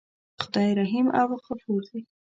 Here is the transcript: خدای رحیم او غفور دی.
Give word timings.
خدای 0.41 0.71
رحیم 0.79 1.07
او 1.19 1.29
غفور 1.47 1.81
دی. 1.89 2.01